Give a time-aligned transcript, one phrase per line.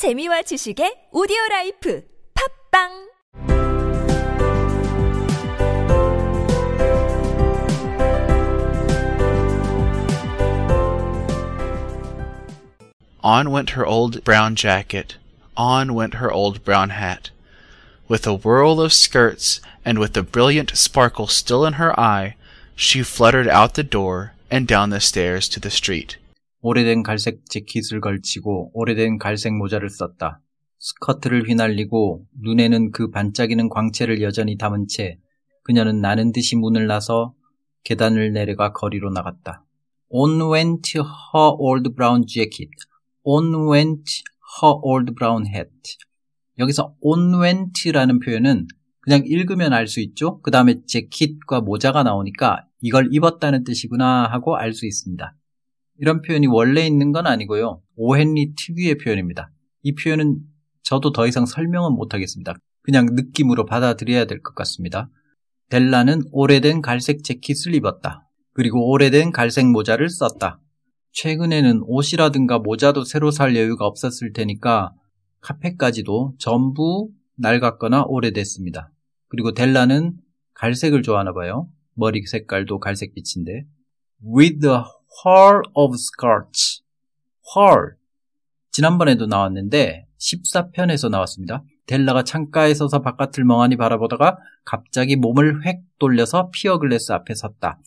[0.00, 3.10] 재미와 지식의 오디오 라이프 팝빵
[13.22, 15.18] On went her old brown jacket,
[15.54, 17.28] on went her old brown hat.
[18.08, 22.36] With a whirl of skirts, and with the brilliant sparkle still in her eye,
[22.74, 26.16] she fluttered out the door and down the stairs to the street.
[26.62, 30.40] 오래된 갈색 재킷을 걸치고 오래된 갈색 모자를 썼다.
[30.78, 35.18] 스커트를 휘날리고 눈에는 그 반짝이는 광채를 여전히 담은 채
[35.62, 37.34] 그녀는 나는 듯이 문을 나서
[37.84, 39.64] 계단을 내려가 거리로 나갔다.
[40.10, 42.70] On went her old brown jacket.
[43.22, 44.22] On went
[44.62, 45.70] her old brown hat.
[46.58, 48.66] 여기서 on went라는 표현은
[49.00, 50.40] 그냥 읽으면 알 수 있죠.
[50.42, 55.34] 그 다음에 재킷과 모자가 나오니까 이걸 입었다는 뜻이구나 하고 알 수 있습니다.
[56.00, 57.82] 이런 표현이 원래 있는 건 아니고요.
[57.96, 59.52] 오헨리 특유의 표현입니다.
[59.82, 60.38] 이 표현은
[60.82, 62.54] 저도 더 이상 설명은 못하겠습니다.
[62.82, 65.10] 그냥 느낌으로 받아들여야 될 것 같습니다.
[65.68, 68.26] 델라는 오래된 갈색 재킷을 입었다.
[68.54, 70.60] 그리고 오래된 갈색 모자를 썼다.
[71.12, 74.92] 최근에는 옷이라든가 모자도 새로 살 여유가 없었을 테니까
[75.42, 78.90] 카페까지도 전부 낡았거나 오래됐습니다.
[79.28, 80.14] 그리고 델라는
[80.54, 81.68] 갈색을 좋아하나 봐요.
[81.94, 83.66] 머리 색깔도 갈색빛인데.
[84.24, 84.78] With the
[85.24, 86.82] whirl of skirts.
[87.56, 87.96] whirl.
[88.70, 91.64] 지난번에도 나왔는데 14편에서 나왔습니다.
[91.86, 97.80] 델라가 창가에 서서 바깥을 멍하니 바라보다가 갑자기 몸을 획 돌려서 피어 글래스 앞에 섰다.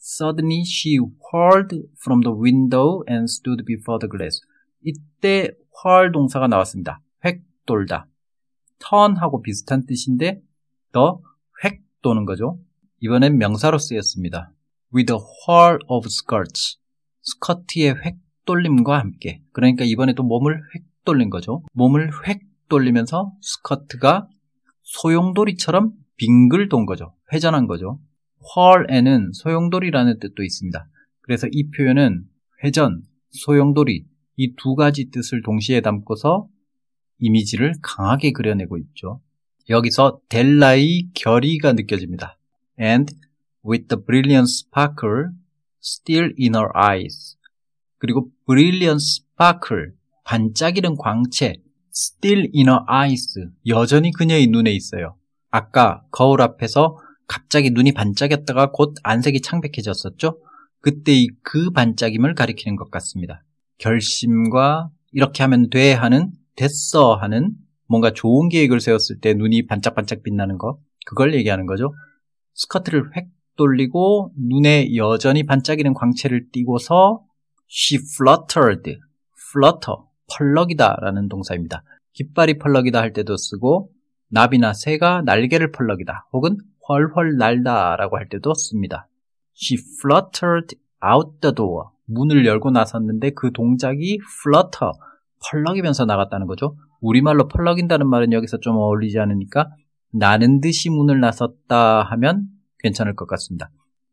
[0.00, 4.40] Suddenly she whirled from the window and stood before the glass.
[4.82, 5.50] 이때
[5.84, 7.00] whirl 동사가 나왔습니다.
[7.24, 8.06] 획 돌다.
[8.78, 10.40] turn하고 비슷한 뜻인데
[10.92, 11.20] 더
[11.64, 12.58] 획 도는 거죠.
[13.00, 14.52] 이번엔 명사로 쓰였습니다.
[14.94, 16.78] With a whirl of skirts.
[17.22, 19.42] 스커트의 획 돌림과 함께.
[19.52, 21.62] 그러니까 이번에 또 몸을 획 돌린 거죠.
[21.72, 24.28] 몸을 획 돌리면서 스커트가
[24.82, 27.14] 소용돌이처럼 빙글 돈 거죠.
[27.32, 28.00] 회전한 거죠.
[28.56, 30.88] whirl에는 소용돌이라는 뜻도 있습니다.
[31.22, 32.24] 그래서 이 표현은
[32.64, 34.06] 회전, 소용돌이
[34.36, 36.48] 이 두 가지 뜻을 동시에 담고서
[37.18, 39.20] 이미지를 강하게 그려내고 있죠.
[39.68, 42.38] 여기서 델라의 결의가 느껴집니다.
[42.80, 43.14] And
[43.64, 45.30] with the brilliant sparkle
[45.82, 47.36] still in her eyes.
[47.98, 49.92] 그리고 brilliant sparkle,
[50.24, 51.56] 반짝이는 광채,
[51.92, 53.34] still in her eyes,
[53.66, 55.16] 여전히 그녀의 눈에 있어요.
[55.50, 60.40] 아까 거울 앞에서 갑자기 눈이 반짝였다가 곧 안색이 창백해졌었죠?
[60.80, 63.44] 그때의 그 반짝임을 가리키는 것 같습니다.
[63.78, 67.52] 결심과 이렇게 하면 돼 하는 됐어 하는
[67.86, 71.94] 뭔가 좋은 계획을 세웠을 때 눈이 반짝반짝 빛나는 거 그걸 얘기하는 거죠.
[72.54, 77.22] 스커트를 획 돌리고 눈에 여전히 반짝이는 광채를 띠고서
[77.70, 78.98] she fluttered,
[79.52, 79.98] flutter,
[80.32, 81.82] 펄럭이다 라는 동사입니다.
[82.14, 83.90] 깃발이 펄럭이다 할 때도 쓰고
[84.28, 86.56] 나비나 새가 날개를 펄럭이다 혹은
[86.88, 89.08] 헐헐 날다 라고 할 때도 씁니다.
[89.54, 91.88] She fluttered out the door.
[92.06, 94.92] 문을 열고 나섰는데 그 동작이 flutter,
[95.50, 96.76] 펄럭이면서 나갔다는 거죠.
[97.00, 99.68] 우리말로 펄럭인다는 말은 여기서 좀 어울리지 않으니까
[100.10, 102.48] 나는 듯이 문을 나섰다 하면
[102.80, 103.70] 괜찮을 것 같습니다.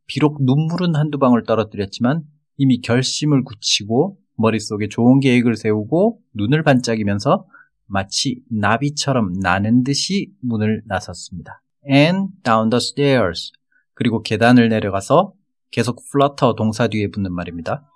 [0.08, 2.24] 비록 눈물은 한두 방울 떨어뜨렸지만
[2.58, 7.46] 이미 결심을 굳히고 머릿속에 좋은 계획을 세우고 눈을 반짝이면서
[7.88, 11.62] 마치 나비처럼 나는 듯이 문을 나섰습니다.
[11.90, 13.52] And down the stairs.
[13.94, 15.34] 그리고 계단을 내려가서
[15.72, 17.90] 계속 flutter 동사 뒤에 붙는 말입니다.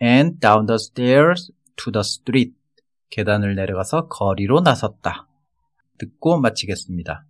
[0.00, 2.54] And down the stairs to the street.
[3.10, 5.28] 계단을 내려가서 거리로 나섰다.
[5.98, 7.24] 듣고 마치겠습니다.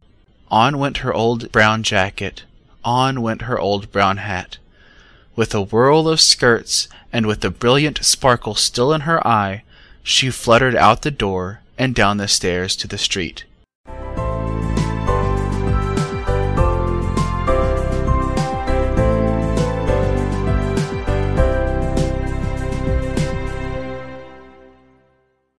[0.50, 2.44] On went her old brown jacket,
[2.84, 4.58] on went her old brown hat.
[5.34, 9.62] With a whirl of skirts, and with the brilliant sparkle still in her eye,
[10.02, 13.44] she fluttered out the door and down the stairs to the street.